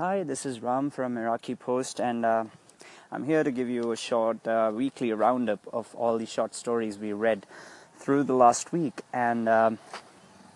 Hi, 0.00 0.22
this 0.22 0.46
is 0.46 0.60
Ram 0.60 0.88
from 0.88 1.14
Meraki 1.14 1.58
Post, 1.58 2.00
and 2.00 2.24
uh, 2.24 2.44
I'm 3.12 3.24
here 3.24 3.44
to 3.44 3.50
give 3.50 3.68
you 3.68 3.92
a 3.92 3.98
short 3.98 4.48
uh, 4.48 4.72
weekly 4.74 5.12
roundup 5.12 5.60
of 5.74 5.94
all 5.94 6.16
the 6.16 6.24
short 6.24 6.54
stories 6.54 6.96
we 6.96 7.12
read 7.12 7.44
through 7.98 8.22
the 8.22 8.32
last 8.32 8.72
week, 8.72 9.02
and 9.12 9.46
um, 9.46 9.78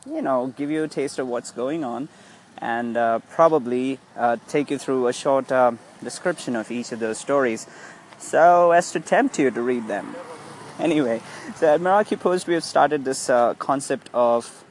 you 0.06 0.22
know, 0.22 0.46
give 0.56 0.70
you 0.70 0.84
a 0.84 0.88
taste 0.88 1.18
of 1.18 1.28
what's 1.28 1.50
going 1.50 1.84
on, 1.84 2.08
and 2.56 2.96
uh, 2.96 3.18
probably 3.32 3.98
uh, 4.16 4.38
take 4.48 4.70
you 4.70 4.78
through 4.78 5.08
a 5.08 5.12
short 5.12 5.52
uh, 5.52 5.72
description 6.02 6.56
of 6.56 6.70
each 6.70 6.90
of 6.90 6.98
those 7.00 7.18
stories, 7.18 7.66
so 8.16 8.70
as 8.70 8.92
to 8.92 8.98
tempt 8.98 9.38
you 9.38 9.50
to 9.50 9.60
read 9.60 9.86
them. 9.88 10.16
Anyway, 10.78 11.20
so 11.56 11.74
at 11.74 11.82
Meraki 11.82 12.18
Post, 12.18 12.46
we 12.46 12.54
have 12.54 12.64
started 12.64 13.04
this 13.04 13.28
uh, 13.28 13.52
concept 13.52 14.08
of 14.14 14.63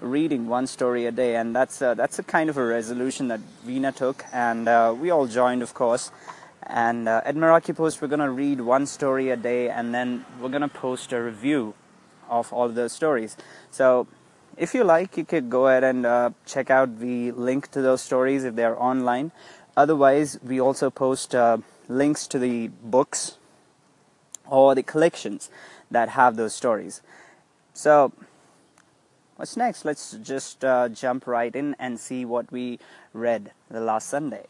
reading 0.00 0.48
one 0.48 0.66
story 0.66 1.06
a 1.06 1.12
day, 1.12 1.36
and 1.36 1.54
that's 1.54 1.82
a, 1.82 1.94
that's 1.96 2.18
a 2.18 2.22
kind 2.22 2.50
of 2.50 2.56
a 2.56 2.64
resolution 2.64 3.28
that 3.28 3.40
Veena 3.66 3.94
took, 3.94 4.24
and 4.32 4.68
uh, 4.68 4.94
we 4.98 5.10
all 5.10 5.26
joined, 5.26 5.62
of 5.62 5.74
course. 5.74 6.10
And 6.62 7.08
uh, 7.08 7.22
at 7.24 7.34
Meraki 7.34 7.74
Post, 7.74 8.02
we're 8.02 8.08
gonna 8.08 8.30
read 8.30 8.60
one 8.60 8.86
story 8.86 9.30
a 9.30 9.36
day, 9.36 9.68
and 9.70 9.94
then 9.94 10.24
we're 10.40 10.50
gonna 10.50 10.68
post 10.68 11.12
a 11.12 11.22
review 11.22 11.74
of 12.28 12.52
all 12.52 12.68
those 12.68 12.92
stories. 12.92 13.36
So, 13.70 14.06
if 14.56 14.74
you 14.74 14.84
like, 14.84 15.16
you 15.16 15.24
could 15.24 15.48
go 15.50 15.68
ahead 15.68 15.84
and 15.84 16.04
uh, 16.04 16.30
check 16.44 16.70
out 16.70 17.00
the 17.00 17.32
link 17.32 17.70
to 17.70 17.80
those 17.80 18.02
stories 18.02 18.44
if 18.44 18.54
they're 18.54 18.80
online. 18.80 19.32
Otherwise, 19.76 20.38
we 20.42 20.60
also 20.60 20.90
post 20.90 21.34
uh, 21.34 21.58
links 21.88 22.26
to 22.26 22.38
the 22.38 22.68
books 22.82 23.38
or 24.46 24.74
the 24.74 24.82
collections 24.82 25.50
that 25.90 26.10
have 26.10 26.36
those 26.36 26.54
stories. 26.54 27.00
So, 27.72 28.12
what's 29.38 29.56
next? 29.56 29.84
Let's 29.84 30.18
just 30.22 30.64
uh, 30.64 30.88
jump 30.88 31.26
right 31.26 31.54
in 31.54 31.76
and 31.78 31.98
see 31.98 32.24
what 32.24 32.50
we 32.50 32.80
read 33.12 33.52
the 33.70 33.80
last 33.80 34.08
Sunday. 34.08 34.46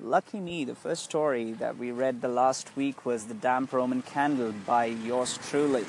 Lucky 0.00 0.38
me, 0.38 0.64
the 0.64 0.76
first 0.76 1.02
story 1.02 1.52
that 1.52 1.76
we 1.76 1.90
read 1.90 2.22
the 2.22 2.28
last 2.28 2.74
week 2.76 3.04
was 3.04 3.26
The 3.26 3.34
Damp 3.34 3.72
Roman 3.72 4.02
Candle 4.02 4.52
by 4.64 4.86
yours 4.86 5.38
truly. 5.48 5.84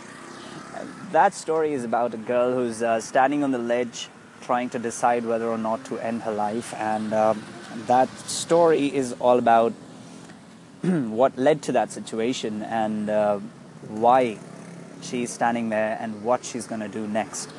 That 1.12 1.36
story 1.36 1.74
is 1.74 1.84
about 1.84 2.16
a 2.16 2.18
girl 2.18 2.54
who's 2.54 2.82
uh, 2.82 3.00
standing 3.00 3.44
on 3.44 3.52
the 3.52 3.60
ledge 3.60 4.10
trying 4.42 4.70
to 4.72 4.80
decide 4.80 5.24
whether 5.24 5.48
or 5.48 5.58
not 5.58 5.86
to 5.86 6.00
end 6.00 6.24
her 6.24 6.32
life, 6.32 6.74
and 6.74 7.14
um, 7.14 7.44
that 7.86 8.10
story 8.18 8.94
is 8.94 9.14
all 9.20 9.38
about 9.38 9.74
what 10.82 11.38
led 11.38 11.62
to 11.62 11.72
that 11.74 11.92
situation 11.92 12.64
and 12.64 13.10
uh, 13.10 13.38
why 13.88 14.40
she's 15.02 15.32
standing 15.32 15.70
there 15.70 15.98
and 16.00 16.24
what 16.24 16.46
she's 16.46 16.68
going 16.68 16.82
to 16.82 16.88
do 16.88 17.08
next. 17.08 17.50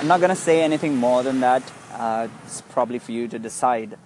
I'm 0.00 0.08
not 0.08 0.20
going 0.20 0.30
to 0.30 0.36
say 0.36 0.62
anything 0.62 0.96
more 0.96 1.22
than 1.22 1.40
that. 1.40 1.62
Uh, 1.92 2.28
it's 2.44 2.60
probably 2.62 2.98
for 2.98 3.12
you 3.12 3.28
to 3.28 3.38
decide 3.38 3.96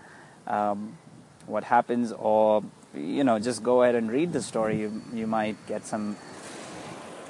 um, 0.47 0.99
what 1.47 1.65
happens, 1.65 2.13
or 2.13 2.63
you 2.95 3.25
know, 3.25 3.39
just 3.39 3.63
go 3.63 3.83
ahead 3.83 3.95
and 3.95 4.11
read 4.11 4.33
the 4.33 4.43
story. 4.43 4.81
You 4.81 5.03
you 5.15 5.27
might 5.27 5.57
get 5.67 5.87
some 5.87 6.17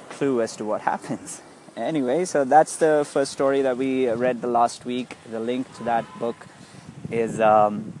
clue 0.09 0.41
as 0.41 0.55
to 0.57 0.65
what 0.65 0.81
happens. 0.91 1.41
Anyway, 1.75 2.25
so 2.25 2.43
that's 2.43 2.77
the 2.77 3.05
first 3.07 3.31
story 3.31 3.61
that 3.61 3.77
we 3.77 4.09
read 4.09 4.41
the 4.41 4.47
last 4.47 4.83
week. 4.83 5.15
The 5.31 5.39
link 5.39 5.73
to 5.77 5.83
that 5.83 6.05
book 6.19 6.47
is. 7.11 7.39
Um, 7.39 7.93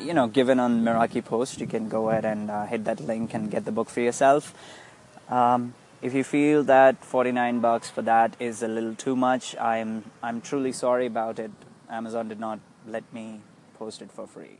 you 0.00 0.14
know, 0.14 0.26
given 0.28 0.58
on 0.58 0.82
Meraki 0.82 1.22
Post, 1.22 1.60
you 1.60 1.66
can 1.66 1.88
go 1.88 2.08
ahead 2.08 2.24
and 2.24 2.50
uh, 2.50 2.64
hit 2.64 2.84
that 2.84 3.00
link 3.00 3.34
and 3.34 3.50
get 3.50 3.64
the 3.66 3.72
book 3.72 3.90
for 3.90 4.00
yourself. 4.00 4.54
Um, 5.30 5.74
if 6.02 6.12
you 6.12 6.24
feel 6.24 6.64
that 6.64 7.04
49 7.04 7.60
bucks 7.60 7.88
for 7.88 8.02
that 8.02 8.34
is 8.40 8.64
a 8.64 8.68
little 8.68 8.96
too 8.96 9.14
much, 9.14 9.56
I'm 9.56 10.10
I'm 10.24 10.40
truly 10.40 10.72
sorry 10.72 11.06
about 11.06 11.38
it. 11.38 11.52
Amazon 11.88 12.28
did 12.28 12.40
not 12.40 12.58
let 12.84 13.04
me 13.12 13.40
post 13.78 14.02
it 14.02 14.10
for 14.10 14.26
free. 14.26 14.58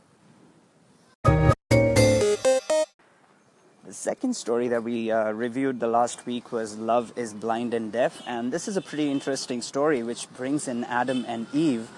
The 3.83 3.93
second 3.97 4.37
story 4.37 4.69
that 4.69 4.83
we 4.83 5.11
uh, 5.11 5.31
reviewed 5.31 5.81
the 5.81 5.87
last 5.87 6.25
week 6.25 6.53
was 6.53 6.77
Love 6.77 7.11
is 7.17 7.33
Blind 7.33 7.73
and 7.73 7.91
Deaf, 7.91 8.21
and 8.25 8.53
this 8.53 8.69
is 8.69 8.77
a 8.77 8.81
pretty 8.81 9.11
interesting 9.11 9.61
story 9.61 10.01
which 10.03 10.31
brings 10.37 10.69
in 10.69 10.85
Adam 10.85 11.25
and 11.27 11.47
Eve, 11.51 11.89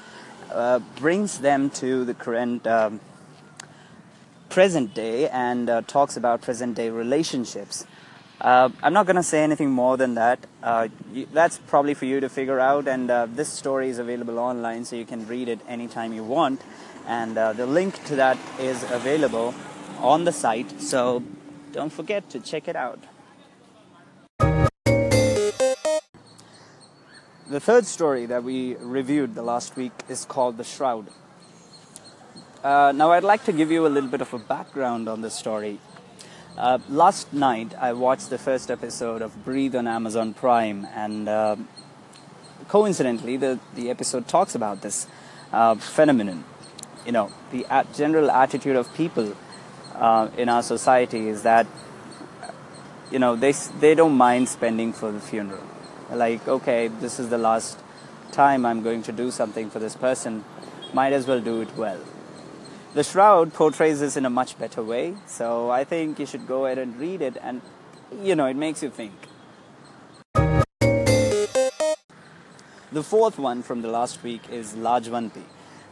uh, 0.51 0.79
brings 0.95 1.39
them 1.39 1.69
to 1.69 2.03
the 2.05 2.15
current 2.15 2.65
um, 2.65 2.99
present 4.49 4.95
day, 4.95 5.29
and 5.29 5.69
uh, 5.69 5.81
talks 5.81 6.17
about 6.17 6.41
present 6.41 6.75
day 6.75 6.89
relationships. 6.89 7.85
Uh, 8.41 8.69
I'm 8.81 8.93
not 8.93 9.05
going 9.05 9.15
to 9.15 9.23
say 9.23 9.43
anything 9.43 9.71
more 9.71 9.95
than 9.95 10.15
that. 10.15 10.39
Uh, 10.61 10.89
you, 11.13 11.27
that's 11.31 11.59
probably 11.59 11.93
for 11.93 12.05
you 12.05 12.19
to 12.19 12.29
figure 12.29 12.59
out, 12.59 12.87
and 12.87 13.09
uh, 13.09 13.27
this 13.29 13.49
story 13.49 13.89
is 13.89 13.99
available 13.99 14.37
online, 14.37 14.85
so 14.85 14.95
you 14.95 15.05
can 15.05 15.25
read 15.27 15.47
it 15.47 15.59
anytime 15.67 16.13
you 16.13 16.23
want. 16.23 16.61
And 17.07 17.37
uh, 17.37 17.53
the 17.53 17.65
link 17.65 18.03
to 18.05 18.15
that 18.17 18.37
is 18.59 18.83
available 18.91 19.53
on 19.99 20.25
the 20.25 20.31
site, 20.31 20.81
so 20.81 21.23
don't 21.71 21.91
forget 21.91 22.29
to 22.31 22.39
check 22.39 22.67
it 22.67 22.75
out. 22.75 22.99
The 27.49 27.59
third 27.59 27.85
story 27.85 28.25
that 28.25 28.43
we 28.43 28.75
reviewed 28.75 29.35
the 29.35 29.43
last 29.43 29.75
week 29.75 29.91
is 30.09 30.25
called 30.25 30.57
The 30.57 30.63
Shroud. 30.63 31.07
Uh, 32.63 32.93
now, 32.95 33.11
I'd 33.11 33.23
like 33.23 33.43
to 33.45 33.51
give 33.51 33.69
you 33.69 33.85
a 33.85 33.89
little 33.89 34.09
bit 34.09 34.21
of 34.21 34.33
a 34.33 34.39
background 34.39 35.07
on 35.07 35.21
this 35.21 35.35
story. 35.35 35.79
Uh, 36.55 36.77
last 36.87 37.33
night, 37.33 37.73
I 37.79 37.93
watched 37.93 38.29
the 38.29 38.37
first 38.37 38.69
episode 38.69 39.23
of 39.23 39.43
Breathe 39.43 39.75
on 39.75 39.87
Amazon 39.87 40.35
Prime, 40.35 40.87
and 40.93 41.27
uh, 41.27 41.55
coincidentally, 42.67 43.37
the, 43.37 43.59
the 43.73 43.89
episode 43.89 44.27
talks 44.27 44.53
about 44.53 44.83
this 44.83 45.07
uh, 45.51 45.73
phenomenon. 45.73 46.43
You 47.07 47.11
know, 47.11 47.31
the 47.51 47.65
general 47.95 48.29
attitude 48.29 48.75
of 48.75 48.93
people 48.93 49.35
uh, 49.95 50.29
in 50.37 50.47
our 50.47 50.61
society 50.61 51.27
is 51.27 51.41
that, 51.41 51.65
you 53.09 53.17
know, 53.17 53.35
they, 53.35 53.53
they 53.79 53.95
don't 53.95 54.15
mind 54.15 54.47
spending 54.47 54.93
for 54.93 55.11
the 55.11 55.19
funeral. 55.19 55.63
Like, 56.11 56.47
okay, 56.47 56.87
this 56.87 57.19
is 57.19 57.29
the 57.29 57.39
last 57.39 57.79
time 58.31 58.63
I'm 58.63 58.83
going 58.83 59.01
to 59.03 59.11
do 59.11 59.31
something 59.31 59.71
for 59.71 59.79
this 59.79 59.95
person, 59.95 60.45
might 60.93 61.13
as 61.13 61.25
well 61.25 61.41
do 61.41 61.61
it 61.61 61.75
well. 61.75 61.99
The 62.93 63.03
Shroud 63.03 63.53
portrays 63.53 64.01
this 64.01 64.15
in 64.17 64.23
a 64.23 64.29
much 64.29 64.59
better 64.59 64.83
way, 64.83 65.15
so 65.25 65.71
I 65.71 65.83
think 65.83 66.19
you 66.19 66.27
should 66.27 66.45
go 66.45 66.67
ahead 66.67 66.77
and 66.77 66.95
read 66.99 67.23
it, 67.23 67.37
and 67.41 67.61
you 68.21 68.35
know, 68.35 68.45
it 68.45 68.55
makes 68.55 68.83
you 68.83 68.91
think. 68.91 69.13
The 72.91 73.01
fourth 73.01 73.39
one 73.39 73.63
from 73.63 73.81
the 73.81 73.87
last 73.87 74.21
week 74.21 74.41
is 74.51 74.73
Lajwanti. 74.73 75.41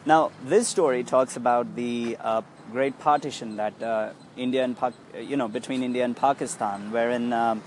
Now, 0.06 0.31
this 0.45 0.67
story 0.67 1.03
talks 1.03 1.35
about 1.35 1.75
the 1.75 2.17
uh, 2.19 2.44
great 2.72 3.00
partition 3.00 3.56
that 3.56 3.81
uh, 3.81 4.12
India 4.38 4.63
and 4.63 4.78
pa- 4.78 4.94
you 5.19 5.35
know 5.35 5.47
between 5.47 5.81
India 5.81 6.06
and 6.06 6.16
Pakistan, 6.16 6.91
wherein 6.91 7.33
um, 7.33 7.63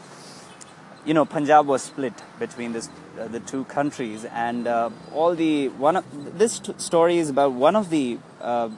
you 1.04 1.12
know 1.12 1.24
Punjab 1.24 1.66
was 1.66 1.82
split 1.82 2.14
between 2.38 2.72
this, 2.72 2.88
uh, 3.18 3.26
the 3.26 3.40
two 3.40 3.64
countries, 3.64 4.24
and 4.26 4.68
uh, 4.68 4.90
all 5.12 5.34
the 5.34 5.70
one 5.70 5.96
of, 5.96 6.38
this 6.38 6.60
t- 6.60 6.74
story 6.78 7.18
is 7.18 7.30
about 7.30 7.50
one 7.50 7.74
of 7.74 7.90
the 7.90 8.18
uh, 8.40 8.68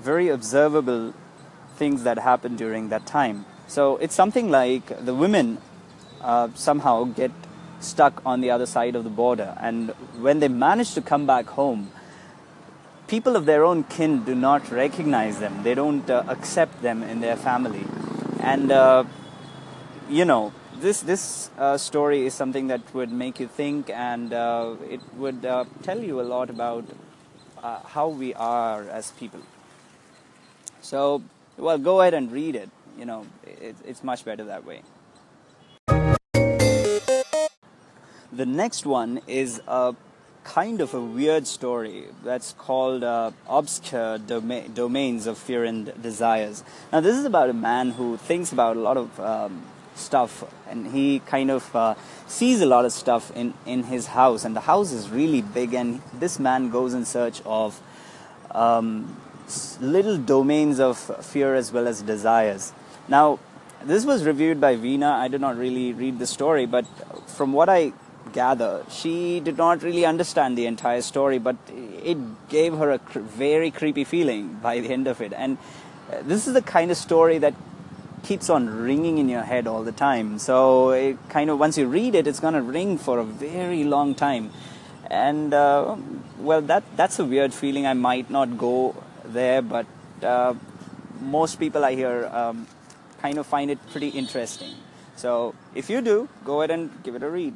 very 0.00 0.28
observable 0.28 1.14
things 1.76 2.02
that 2.02 2.18
happened 2.18 2.58
during 2.58 2.88
that 2.88 3.06
time. 3.06 3.44
So 3.66 3.96
it's 3.98 4.14
something 4.14 4.50
like 4.50 5.04
the 5.04 5.14
women 5.14 5.58
uh, 6.20 6.48
somehow 6.54 7.04
get 7.04 7.30
stuck 7.80 8.22
on 8.26 8.40
the 8.40 8.50
other 8.50 8.66
side 8.66 8.96
of 8.96 9.04
the 9.04 9.10
border, 9.10 9.56
and 9.60 9.90
when 10.18 10.40
they 10.40 10.48
manage 10.48 10.94
to 10.94 11.00
come 11.00 11.26
back 11.26 11.46
home, 11.46 11.92
people 13.06 13.36
of 13.36 13.46
their 13.46 13.64
own 13.64 13.84
kin 13.84 14.24
do 14.24 14.34
not 14.34 14.70
recognize 14.70 15.38
them. 15.38 15.62
They 15.62 15.74
don't 15.74 16.08
uh, 16.10 16.24
accept 16.26 16.82
them 16.82 17.04
in 17.04 17.20
their 17.20 17.36
family, 17.36 17.84
and 18.40 18.72
uh, 18.72 19.04
you 20.08 20.24
know 20.24 20.52
this 20.80 21.00
this 21.02 21.50
uh, 21.58 21.78
story 21.78 22.26
is 22.26 22.34
something 22.34 22.66
that 22.66 22.82
would 22.94 23.12
make 23.12 23.38
you 23.38 23.46
think, 23.46 23.90
and 23.90 24.32
uh, 24.32 24.74
it 24.88 25.00
would 25.16 25.44
uh, 25.44 25.64
tell 25.82 26.02
you 26.02 26.20
a 26.20 26.26
lot 26.26 26.50
about 26.50 26.84
how 27.86 28.08
we 28.08 28.34
are 28.34 28.82
as 28.88 29.12
people. 29.12 29.40
So, 30.80 31.22
well, 31.56 31.78
go 31.78 32.00
ahead 32.00 32.14
and 32.14 32.30
read 32.30 32.56
it. 32.56 32.70
You 32.98 33.04
know, 33.04 33.26
it, 33.44 33.76
it's 33.84 34.02
much 34.02 34.24
better 34.24 34.44
that 34.44 34.64
way. 34.64 34.82
The 38.32 38.46
next 38.46 38.86
one 38.86 39.20
is 39.26 39.60
a 39.66 39.94
kind 40.44 40.80
of 40.80 40.94
a 40.94 41.00
weird 41.00 41.46
story 41.46 42.04
that's 42.24 42.52
called 42.52 43.04
uh, 43.04 43.30
Obscure 43.48 44.18
Doma- 44.18 44.72
Domains 44.72 45.26
of 45.26 45.38
Fear 45.38 45.64
and 45.64 46.02
Desires. 46.02 46.64
Now, 46.92 47.00
this 47.00 47.16
is 47.16 47.24
about 47.24 47.50
a 47.50 47.54
man 47.54 47.90
who 47.90 48.16
thinks 48.16 48.52
about 48.52 48.76
a 48.76 48.80
lot 48.80 48.96
of 48.96 49.20
um, 49.20 49.62
stuff 49.94 50.44
and 50.70 50.86
he 50.92 51.20
kind 51.20 51.50
of 51.50 51.74
uh, 51.74 51.94
sees 52.26 52.60
a 52.60 52.66
lot 52.66 52.84
of 52.84 52.92
stuff 52.92 53.30
in, 53.36 53.54
in 53.66 53.84
his 53.84 54.06
house, 54.06 54.44
and 54.44 54.54
the 54.54 54.60
house 54.60 54.92
is 54.92 55.08
really 55.10 55.42
big, 55.42 55.74
and 55.74 56.00
this 56.14 56.38
man 56.38 56.70
goes 56.70 56.94
in 56.94 57.04
search 57.04 57.40
of 57.44 57.80
um, 58.50 59.16
little 59.80 60.18
domains 60.18 60.80
of 60.80 60.98
fear 61.24 61.54
as 61.54 61.72
well 61.72 61.86
as 61.86 62.02
desires. 62.02 62.72
Now, 63.08 63.38
this 63.84 64.04
was 64.04 64.24
reviewed 64.24 64.60
by 64.60 64.76
Veena. 64.76 65.12
I 65.12 65.28
did 65.28 65.40
not 65.40 65.56
really 65.56 65.92
read 65.92 66.18
the 66.18 66.26
story, 66.26 66.66
but 66.66 66.84
from 67.28 67.52
what 67.52 67.68
I 67.68 67.92
gather, 68.32 68.84
she 68.90 69.40
did 69.40 69.56
not 69.56 69.82
really 69.82 70.04
understand 70.04 70.58
the 70.58 70.66
entire 70.66 71.00
story, 71.00 71.38
but 71.38 71.56
it 71.68 72.18
gave 72.48 72.76
her 72.76 72.90
a 72.90 72.98
cr- 72.98 73.20
very 73.20 73.70
creepy 73.70 74.04
feeling 74.04 74.54
by 74.62 74.80
the 74.80 74.90
end 74.90 75.06
of 75.06 75.20
it. 75.20 75.32
And 75.32 75.58
uh, 76.12 76.22
this 76.22 76.46
is 76.46 76.54
the 76.54 76.62
kind 76.62 76.90
of 76.90 76.96
story 76.96 77.38
that 77.38 77.54
keeps 78.22 78.50
on 78.50 78.68
ringing 78.68 79.18
in 79.18 79.28
your 79.28 79.42
head 79.42 79.66
all 79.66 79.82
the 79.82 79.92
time. 79.92 80.38
So 80.38 80.90
it 80.90 81.16
kind 81.28 81.50
of 81.50 81.58
once 81.58 81.78
you 81.78 81.86
read 81.86 82.14
it, 82.14 82.26
it's 82.26 82.40
gonna 82.40 82.62
ring 82.62 82.98
for 82.98 83.18
a 83.18 83.24
very 83.24 83.84
long 83.84 84.14
time. 84.14 84.50
And 85.10 85.54
uh, 85.54 85.96
well, 86.38 86.60
that 86.62 86.82
that's 86.96 87.18
a 87.18 87.24
weird 87.24 87.54
feeling. 87.54 87.86
I 87.86 87.94
might 87.94 88.30
not 88.30 88.58
go 88.58 88.94
there, 89.28 89.62
but 89.62 89.86
uh, 90.22 90.54
most 91.20 91.58
people 91.58 91.84
I 91.84 91.94
hear 91.94 92.26
um, 92.32 92.66
kind 93.20 93.38
of 93.38 93.46
find 93.46 93.70
it 93.70 93.78
pretty 93.90 94.08
interesting. 94.08 94.74
So 95.16 95.54
if 95.74 95.90
you 95.90 96.00
do, 96.00 96.28
go 96.44 96.60
ahead 96.60 96.70
and 96.70 96.90
give 97.02 97.14
it 97.14 97.22
a 97.22 97.30
read. 97.30 97.54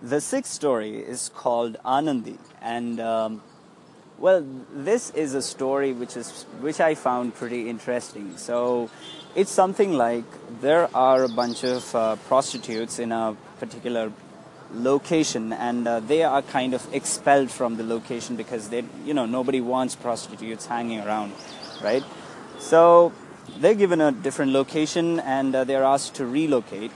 The 0.00 0.20
sixth 0.20 0.52
story 0.52 0.98
is 0.98 1.30
called 1.34 1.76
Anandi, 1.84 2.38
and 2.62 3.00
um, 3.00 3.42
well, 4.18 4.46
this 4.72 5.10
is 5.10 5.34
a 5.34 5.42
story 5.42 5.92
which 5.92 6.16
is 6.16 6.44
which 6.60 6.80
I 6.80 6.94
found 6.94 7.34
pretty 7.34 7.68
interesting. 7.68 8.36
So 8.36 8.90
it's 9.34 9.50
something 9.50 9.92
like 9.92 10.24
there 10.60 10.88
are 10.94 11.24
a 11.24 11.28
bunch 11.28 11.64
of 11.64 11.94
uh, 11.94 12.16
prostitutes 12.26 12.98
in 12.98 13.12
a 13.12 13.36
particular 13.58 14.12
location 14.74 15.52
and 15.52 15.88
uh, 15.88 16.00
they 16.00 16.22
are 16.22 16.42
kind 16.42 16.74
of 16.74 16.86
expelled 16.92 17.50
from 17.50 17.76
the 17.76 17.82
location 17.82 18.36
because 18.36 18.68
they 18.68 18.84
you 19.04 19.14
know 19.14 19.24
nobody 19.24 19.60
wants 19.60 19.96
prostitutes 19.96 20.66
hanging 20.66 21.00
around 21.00 21.32
right? 21.82 22.04
So 22.58 23.12
they're 23.58 23.74
given 23.74 24.00
a 24.00 24.12
different 24.12 24.52
location 24.52 25.20
and 25.20 25.54
uh, 25.54 25.64
they're 25.64 25.84
asked 25.84 26.14
to 26.16 26.26
relocate. 26.26 26.92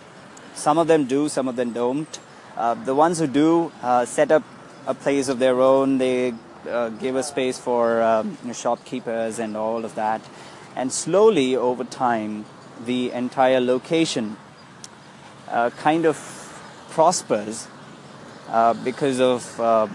Some 0.54 0.78
of 0.78 0.86
them 0.86 1.06
do 1.06 1.28
some 1.28 1.48
of 1.48 1.56
them 1.56 1.72
don't. 1.72 2.18
Uh, 2.56 2.74
the 2.74 2.94
ones 2.94 3.18
who 3.18 3.26
do 3.26 3.72
uh, 3.82 4.04
set 4.04 4.30
up 4.30 4.42
a 4.86 4.94
place 4.94 5.28
of 5.28 5.38
their 5.38 5.60
own. 5.60 5.98
They 5.98 6.34
uh, 6.68 6.90
give 6.90 7.16
a 7.16 7.22
space 7.22 7.58
for 7.58 8.02
um, 8.02 8.36
you 8.42 8.48
know, 8.48 8.52
shopkeepers 8.52 9.38
and 9.38 9.56
all 9.56 9.84
of 9.84 9.94
that. 9.94 10.20
And 10.76 10.92
slowly 10.92 11.56
over 11.56 11.84
time 11.84 12.44
the 12.84 13.12
entire 13.12 13.60
location 13.60 14.36
uh, 15.48 15.70
kind 15.70 16.06
of 16.06 16.16
prospers 16.92 17.68
uh, 18.48 18.74
because 18.84 19.18
of 19.18 19.58
uh, 19.58 19.88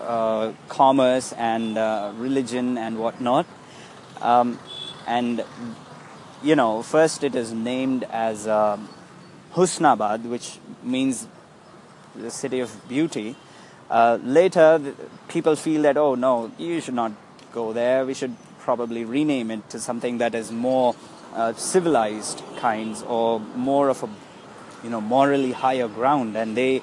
uh, 0.00 0.52
commerce 0.68 1.32
and 1.34 1.76
uh, 1.76 2.12
religion 2.16 2.78
and 2.78 2.98
whatnot. 2.98 3.46
Um, 4.22 4.58
and 5.06 5.44
you 6.42 6.56
know, 6.56 6.82
first 6.82 7.22
it 7.22 7.34
is 7.34 7.52
named 7.52 8.04
as 8.04 8.48
um, 8.48 8.88
Husnabad, 9.52 10.24
which 10.24 10.58
means 10.82 11.26
the 12.14 12.30
city 12.30 12.60
of 12.60 12.88
beauty. 12.88 13.36
Uh, 13.90 14.18
later, 14.22 14.94
people 15.28 15.54
feel 15.54 15.82
that 15.82 15.98
oh 15.98 16.14
no, 16.14 16.50
you 16.58 16.80
should 16.80 16.94
not 16.94 17.12
go 17.52 17.74
there. 17.74 18.06
We 18.06 18.14
should 18.14 18.36
probably 18.58 19.04
rename 19.04 19.50
it 19.50 19.68
to 19.68 19.78
something 19.78 20.16
that 20.18 20.34
is 20.34 20.50
more 20.50 20.96
uh, 21.34 21.52
civilized 21.52 22.42
kinds 22.56 23.02
or 23.02 23.40
more 23.40 23.90
of 23.90 24.02
a 24.02 24.08
you 24.84 24.90
know 24.90 25.00
morally 25.00 25.52
higher 25.52 25.88
ground 25.88 26.36
and 26.36 26.56
they 26.56 26.82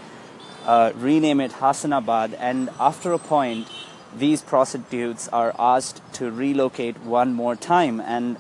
uh, 0.65 0.92
rename 0.95 1.39
it 1.39 1.51
Hasanabad 1.51 2.36
and 2.39 2.69
after 2.80 3.13
a 3.13 3.19
point 3.19 3.69
these 4.18 4.42
prostitutes 4.42 5.30
are 5.30 5.56
asked 5.57 6.01
to 6.13 6.30
relocate 6.30 7.00
one 7.01 7.33
more 7.33 7.56
time 7.56 8.01
and 8.01 8.38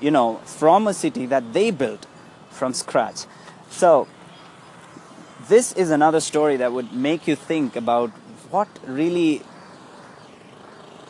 you 0.00 0.10
know 0.10 0.36
from 0.44 0.88
a 0.88 0.94
city 0.94 1.26
that 1.26 1.52
they 1.52 1.70
built 1.70 2.06
from 2.50 2.72
scratch. 2.72 3.26
So 3.70 4.08
this 5.48 5.72
is 5.72 5.90
another 5.90 6.20
story 6.20 6.56
that 6.56 6.72
would 6.72 6.92
make 6.92 7.28
you 7.28 7.36
think 7.36 7.76
about 7.76 8.10
what 8.50 8.68
really 8.86 9.42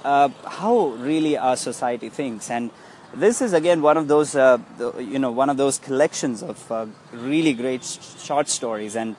uh, 0.05 0.29
how 0.44 0.89
really 0.89 1.37
our 1.37 1.56
society 1.56 2.09
thinks 2.09 2.50
and 2.50 2.71
this 3.14 3.41
is 3.41 3.53
again 3.53 3.82
one 3.82 3.97
of 3.97 4.08
those 4.08 4.35
uh, 4.35 4.58
you 4.99 5.19
know 5.19 5.31
one 5.31 5.49
of 5.50 5.56
those 5.56 5.79
collections 5.79 6.43
of 6.43 6.73
uh, 6.73 6.87
really 7.12 7.53
great 7.53 7.85
sh- 7.85 7.99
short 8.19 8.49
stories. 8.49 8.97
And 8.97 9.17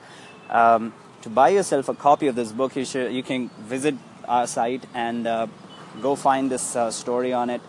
um, 0.50 0.92
to 1.22 1.30
buy 1.30 1.50
yourself 1.50 1.88
a 1.88 1.94
copy 1.94 2.26
of 2.26 2.34
this 2.34 2.52
book 2.52 2.76
you 2.76 2.84
should 2.84 3.12
you 3.12 3.22
can 3.22 3.48
visit 3.60 3.94
our 4.26 4.46
site 4.46 4.84
and 4.94 5.26
uh, 5.26 5.46
go 6.02 6.14
find 6.14 6.50
this 6.50 6.76
uh, 6.76 6.90
story 6.90 7.32
on 7.32 7.50
it. 7.50 7.60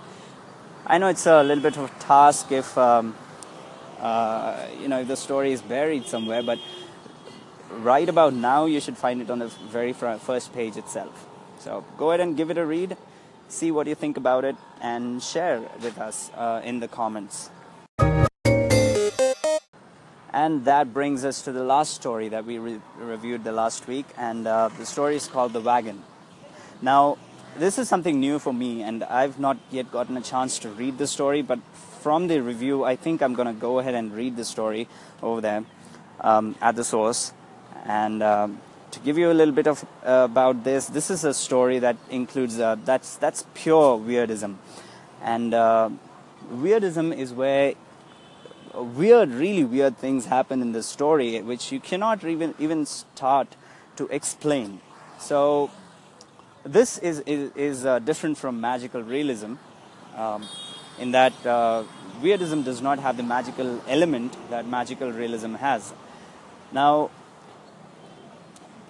I 0.85 0.97
know 0.97 1.07
it's 1.07 1.25
a 1.25 1.43
little 1.43 1.63
bit 1.63 1.77
of 1.77 1.85
a 1.85 1.99
task 1.99 2.51
if 2.51 2.77
um, 2.77 3.15
uh, 3.99 4.65
you 4.81 4.87
know 4.87 5.01
if 5.01 5.07
the 5.07 5.17
story 5.17 5.51
is 5.51 5.61
buried 5.61 6.05
somewhere 6.05 6.43
but 6.43 6.59
right 7.71 8.09
about 8.09 8.33
now 8.33 8.65
you 8.65 8.79
should 8.79 8.97
find 8.97 9.21
it 9.21 9.29
on 9.29 9.39
the 9.39 9.47
very 9.47 9.93
first 9.93 10.53
page 10.53 10.77
itself. 10.77 11.27
So 11.59 11.83
go 11.97 12.09
ahead 12.11 12.19
and 12.19 12.35
give 12.37 12.49
it 12.49 12.57
a 12.57 12.65
read 12.65 12.97
see 13.49 13.71
what 13.71 13.87
you 13.87 13.95
think 13.95 14.15
about 14.15 14.45
it 14.45 14.55
and 14.81 15.21
share 15.21 15.59
with 15.81 15.97
us 15.97 16.31
uh, 16.35 16.61
in 16.63 16.79
the 16.79 16.87
comments. 16.87 17.49
And 20.31 20.63
that 20.65 20.93
brings 20.93 21.25
us 21.25 21.41
to 21.41 21.51
the 21.51 21.63
last 21.63 21.95
story 21.95 22.29
that 22.29 22.45
we 22.45 22.59
re- 22.59 22.79
reviewed 22.97 23.43
the 23.43 23.51
last 23.51 23.87
week, 23.87 24.05
and 24.15 24.47
uh, 24.47 24.69
the 24.77 24.85
story 24.85 25.15
is 25.15 25.27
called 25.27 25.53
The 25.53 25.59
Wagon. 25.59 26.03
Now, 26.81 27.17
this 27.57 27.79
is 27.79 27.89
something 27.89 28.19
new 28.19 28.37
for 28.37 28.53
me, 28.53 28.83
and 28.83 29.03
I've 29.03 29.39
not 29.39 29.57
yet 29.71 29.91
gotten 29.91 30.15
a 30.15 30.21
chance 30.21 30.59
to 30.59 30.69
read 30.69 30.97
the 30.99 31.07
story, 31.07 31.41
but 31.41 31.59
from 31.73 32.27
the 32.27 32.41
review, 32.41 32.85
I 32.85 32.95
think 32.95 33.21
I'm 33.21 33.33
going 33.33 33.47
to 33.53 33.59
go 33.59 33.79
ahead 33.79 33.95
and 33.95 34.13
read 34.13 34.37
the 34.37 34.45
story 34.45 34.87
over 35.21 35.41
there 35.41 35.65
um, 36.21 36.55
at 36.61 36.75
the 36.75 36.83
source. 36.83 37.33
And 37.85 38.21
um, 38.21 38.61
to 38.91 38.99
give 38.99 39.17
you 39.17 39.31
a 39.31 39.33
little 39.33 39.53
bit 39.53 39.67
of 39.67 39.83
uh, 40.05 40.27
about 40.29 40.63
this, 40.63 40.87
this 40.87 41.09
is 41.09 41.23
a 41.23 41.33
story 41.33 41.79
that 41.79 41.97
includes 42.09 42.59
uh, 42.59 42.75
that's 42.85 43.15
that's 43.17 43.45
pure 43.53 43.97
weirdism, 43.97 44.55
and 45.21 45.53
uh, 45.53 45.89
weirdism 46.51 47.15
is 47.15 47.33
where 47.33 47.75
weird, 48.73 49.29
really 49.31 49.63
weird 49.63 49.97
things 49.97 50.25
happen 50.25 50.61
in 50.61 50.71
this 50.71 50.87
story, 50.87 51.41
which 51.41 51.71
you 51.71 51.79
cannot 51.79 52.23
even 52.23 52.55
even 52.59 52.85
start 52.85 53.55
to 53.95 54.07
explain. 54.07 54.81
So 55.17 55.69
this 56.63 56.97
is 56.97 57.19
is, 57.21 57.51
is 57.55 57.85
uh, 57.85 57.99
different 57.99 58.37
from 58.37 58.59
magical 58.61 59.01
realism, 59.01 59.55
um, 60.15 60.47
in 60.99 61.11
that 61.11 61.33
uh, 61.45 61.83
weirdism 62.21 62.63
does 62.63 62.81
not 62.81 62.99
have 62.99 63.17
the 63.17 63.23
magical 63.23 63.81
element 63.87 64.35
that 64.49 64.67
magical 64.67 65.11
realism 65.11 65.55
has. 65.55 65.93
Now 66.71 67.09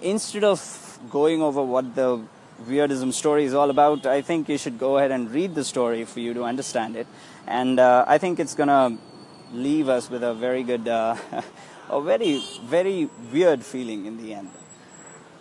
instead 0.01 0.43
of 0.43 0.99
going 1.09 1.41
over 1.41 1.61
what 1.63 1.95
the 1.95 2.21
weirdism 2.67 3.13
story 3.13 3.45
is 3.45 3.53
all 3.53 3.69
about, 3.69 4.05
I 4.05 4.21
think 4.21 4.49
you 4.49 4.57
should 4.57 4.77
go 4.77 4.97
ahead 4.97 5.11
and 5.11 5.31
read 5.31 5.55
the 5.55 5.63
story 5.63 6.05
for 6.05 6.19
you 6.19 6.33
to 6.33 6.43
understand 6.43 6.95
it. 6.95 7.07
And 7.47 7.79
uh, 7.79 8.05
I 8.07 8.17
think 8.17 8.39
it's 8.39 8.55
going 8.55 8.69
to 8.69 8.97
leave 9.53 9.89
us 9.89 10.09
with 10.09 10.23
a 10.23 10.33
very 10.33 10.63
good, 10.63 10.87
uh, 10.87 11.15
a 11.89 12.01
very, 12.01 12.43
very 12.63 13.09
weird 13.31 13.63
feeling 13.63 14.05
in 14.05 14.17
the 14.17 14.33
end. 14.33 14.49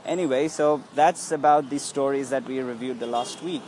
Anyway, 0.04 0.49
so 0.49 0.83
that's 0.94 1.33
about 1.33 1.68
the 1.68 1.78
stories 1.78 2.30
that 2.30 2.44
we 2.44 2.61
reviewed 2.61 2.99
the 2.99 3.06
last 3.06 3.42
week. 3.42 3.62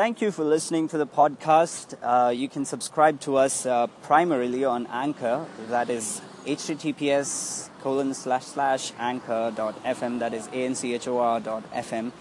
Thank 0.00 0.22
you 0.22 0.30
for 0.30 0.44
listening 0.44 0.88
to 0.88 0.96
the 0.96 1.06
podcast. 1.06 1.94
Uh, 2.02 2.30
you 2.30 2.48
can 2.48 2.64
subscribe 2.64 3.20
to 3.20 3.36
us 3.36 3.66
uh, 3.66 3.86
primarily 4.00 4.64
on 4.64 4.86
Anchor. 4.86 5.44
That 5.68 5.90
is 5.90 6.22
https 6.46 7.68
colon 7.82 8.14
slash 8.14 8.46
slash 8.46 8.92
anchor.fm. 8.98 10.18
That 10.20 10.32
is 10.32 10.48
anchor 10.54 11.44
dot 11.44 11.70
fm. 11.74 12.12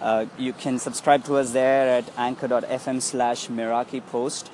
Uh, 0.00 0.26
you 0.36 0.52
can 0.52 0.80
subscribe 0.80 1.22
to 1.26 1.36
us 1.36 1.52
there 1.52 1.98
at 1.98 2.10
anchor.fm 2.18 3.00
slash 3.00 3.46
Meraki 3.46 4.04
Post. 4.04 4.50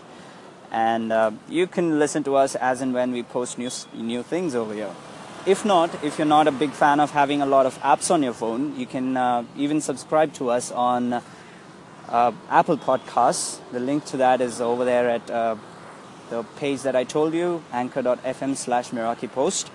And 0.70 1.12
uh, 1.12 1.30
you 1.48 1.66
can 1.66 1.98
listen 1.98 2.24
to 2.24 2.36
us 2.36 2.56
as 2.56 2.82
and 2.82 2.92
when 2.92 3.10
we 3.10 3.22
post 3.22 3.56
new, 3.56 3.70
new 3.94 4.22
things 4.22 4.54
over 4.54 4.74
here. 4.74 4.94
If 5.46 5.64
not, 5.64 6.04
if 6.04 6.18
you're 6.18 6.26
not 6.26 6.46
a 6.46 6.52
big 6.52 6.72
fan 6.72 7.00
of 7.00 7.12
having 7.12 7.40
a 7.40 7.46
lot 7.46 7.64
of 7.64 7.78
apps 7.80 8.10
on 8.10 8.22
your 8.22 8.34
phone, 8.34 8.78
you 8.78 8.84
can 8.84 9.16
uh, 9.16 9.44
even 9.56 9.80
subscribe 9.80 10.34
to 10.34 10.50
us 10.50 10.70
on 10.70 11.22
uh, 12.08 12.32
Apple 12.48 12.78
Podcasts. 12.78 13.60
The 13.72 13.80
link 13.80 14.04
to 14.06 14.18
that 14.18 14.40
is 14.40 14.60
over 14.60 14.84
there 14.84 15.08
at 15.08 15.30
uh, 15.30 15.56
the 16.30 16.42
page 16.56 16.82
that 16.82 16.96
I 16.96 17.04
told 17.04 17.34
you, 17.34 17.62
anchor.fm 17.72 18.56
slash 18.56 18.90
Meraki 18.90 19.30
Post. 19.30 19.70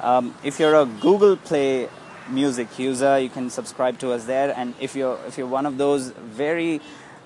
Um, 0.00 0.34
if 0.44 0.60
you're 0.60 0.74
a 0.74 0.86
Google 0.86 1.36
Play 1.36 1.88
music 2.28 2.78
user, 2.78 3.18
you 3.18 3.28
can 3.28 3.50
subscribe 3.50 3.98
to 4.00 4.12
us 4.12 4.24
there. 4.24 4.52
And 4.56 4.74
if 4.80 4.94
you're 4.94 5.18
if 5.26 5.38
you're 5.38 5.46
one 5.46 5.66
of 5.66 5.78
those 5.78 6.10
very 6.10 6.80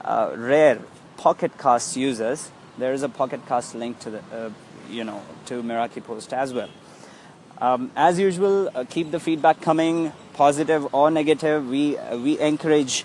uh, 0.04 0.32
rare 0.36 0.80
Pocket 1.16 1.58
Cast 1.58 1.96
users, 1.96 2.50
there 2.78 2.92
is 2.92 3.02
a 3.02 3.08
Pocket 3.08 3.46
Cast 3.46 3.74
link 3.74 3.98
to 4.00 4.10
the 4.10 4.22
uh, 4.32 4.50
you 4.88 5.04
know 5.04 5.22
to 5.46 5.62
Meraki 5.62 6.02
Post 6.02 6.32
as 6.32 6.54
well. 6.54 6.70
Um, 7.58 7.90
as 7.94 8.18
usual, 8.18 8.70
uh, 8.74 8.84
keep 8.88 9.10
the 9.10 9.20
feedback 9.20 9.60
coming, 9.60 10.12
positive 10.32 10.94
or 10.94 11.10
negative. 11.10 11.68
We 11.68 11.98
uh, 11.98 12.16
we 12.16 12.38
encourage 12.38 13.04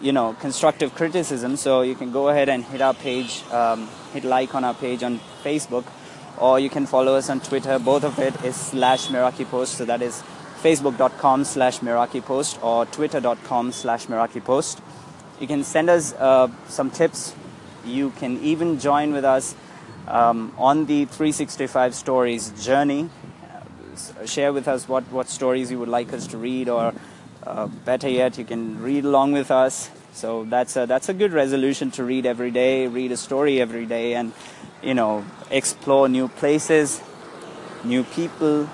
you 0.00 0.12
know 0.12 0.34
constructive 0.40 0.94
criticism. 0.94 1.56
So 1.56 1.82
you 1.82 1.94
can 1.94 2.10
go 2.10 2.28
ahead 2.28 2.48
and 2.48 2.64
hit 2.64 2.80
our 2.80 2.94
page, 2.94 3.44
um, 3.50 3.88
hit 4.12 4.24
like 4.24 4.54
on 4.54 4.64
our 4.64 4.74
page 4.74 5.02
on 5.02 5.20
Facebook, 5.42 5.84
or 6.38 6.58
you 6.58 6.70
can 6.70 6.86
follow 6.86 7.14
us 7.16 7.28
on 7.30 7.40
Twitter. 7.40 7.78
Both 7.78 8.04
of 8.04 8.18
it 8.18 8.44
is 8.44 8.56
slash 8.56 9.08
Meraki 9.08 9.44
Post. 9.46 9.74
So 9.74 9.84
that 9.84 10.02
is 10.02 10.22
facebook.com 10.62 11.44
slash 11.44 11.78
Meraki 11.80 12.22
Post 12.22 12.58
or 12.62 12.86
twitter.com 12.86 13.72
slash 13.72 14.06
Meraki 14.06 14.44
Post. 14.44 14.80
You 15.40 15.46
can 15.46 15.64
send 15.64 15.88
us 15.88 16.12
uh, 16.14 16.48
some 16.68 16.90
tips. 16.90 17.34
You 17.84 18.10
can 18.10 18.38
even 18.42 18.78
join 18.78 19.12
with 19.12 19.24
us 19.24 19.54
um, 20.06 20.52
on 20.58 20.84
the 20.84 21.06
365 21.06 21.94
Stories 21.94 22.50
journey. 22.62 23.08
Uh, 23.50 24.26
share 24.26 24.52
with 24.52 24.68
us 24.68 24.86
what, 24.86 25.04
what 25.10 25.28
stories 25.28 25.70
you 25.70 25.78
would 25.78 25.88
like 25.88 26.12
us 26.12 26.26
to 26.28 26.36
read, 26.36 26.68
or 26.68 26.92
uh, 27.50 27.66
better 27.66 28.08
yet, 28.08 28.38
you 28.38 28.44
can 28.44 28.80
read 28.80 29.04
along 29.04 29.32
with 29.32 29.50
us. 29.50 29.90
So 30.12 30.44
that's 30.44 30.76
a, 30.76 30.86
that's 30.86 31.08
a 31.08 31.14
good 31.14 31.32
resolution 31.32 31.90
to 31.92 32.04
read 32.04 32.26
every 32.26 32.50
day, 32.50 32.86
read 32.86 33.12
a 33.12 33.16
story 33.16 33.60
every 33.60 33.86
day, 33.86 34.14
and 34.14 34.32
you 34.82 34.94
know 34.94 35.24
explore 35.50 36.08
new 36.08 36.28
places, 36.28 37.00
new 37.84 38.04
people, 38.04 38.68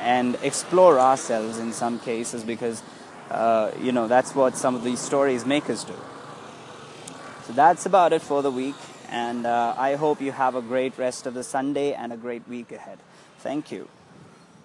and 0.00 0.36
explore 0.42 0.98
ourselves 0.98 1.58
in 1.58 1.72
some 1.72 1.98
cases 1.98 2.44
because 2.44 2.82
uh, 3.30 3.70
you 3.80 3.92
know 3.92 4.08
that's 4.08 4.34
what 4.34 4.56
some 4.56 4.74
of 4.74 4.84
these 4.84 5.00
stories 5.00 5.46
make 5.46 5.70
us 5.70 5.84
do. 5.84 5.96
So 7.46 7.52
that's 7.52 7.86
about 7.86 8.12
it 8.12 8.22
for 8.22 8.42
the 8.42 8.50
week, 8.50 8.76
and 9.10 9.46
uh, 9.46 9.74
I 9.76 9.96
hope 9.96 10.20
you 10.20 10.32
have 10.32 10.54
a 10.54 10.62
great 10.62 10.98
rest 10.98 11.26
of 11.26 11.34
the 11.34 11.44
Sunday 11.44 11.92
and 11.92 12.12
a 12.12 12.16
great 12.16 12.48
week 12.48 12.72
ahead. 12.72 12.98
Thank 13.38 13.70
you. 13.70 13.88